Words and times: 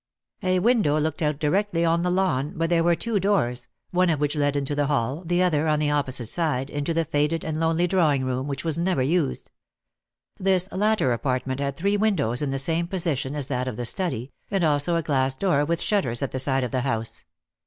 A 0.41 0.57
window 0.57 0.99
looked 0.99 1.21
out 1.21 1.37
directly 1.37 1.85
on 1.85 2.01
the 2.01 2.09
lawn, 2.09 2.53
but 2.55 2.71
there 2.71 2.83
were 2.83 2.95
two 2.95 3.19
doors, 3.19 3.67
one 3.91 4.09
of 4.09 4.19
which 4.19 4.35
led 4.35 4.55
into 4.55 4.73
the 4.73 4.87
hall, 4.87 5.21
the 5.23 5.43
other, 5.43 5.67
on 5.67 5.77
the 5.77 5.91
opposite 5.91 6.25
side, 6.25 6.71
into 6.71 6.91
the 6.91 7.05
faded 7.05 7.45
and 7.45 7.59
lonely 7.59 7.85
drawing 7.85 8.25
room, 8.25 8.47
which 8.47 8.65
was 8.65 8.79
never 8.79 9.03
used. 9.03 9.51
This 10.39 10.67
latter 10.71 11.13
apartment 11.13 11.59
had 11.59 11.77
three 11.77 11.97
windows 11.97 12.41
in 12.41 12.49
the 12.49 12.57
same 12.57 12.87
position 12.87 13.35
as 13.35 13.45
that 13.45 13.67
of 13.67 13.77
the 13.77 13.85
study, 13.85 14.31
and 14.49 14.63
also 14.63 14.95
a 14.95 15.03
glass 15.03 15.35
door 15.35 15.63
with 15.65 15.79
shutters 15.79 16.23
at 16.23 16.31
the 16.31 16.39
side 16.39 16.63
of 16.63 16.71
the 16.71 16.81
house. 16.81 17.23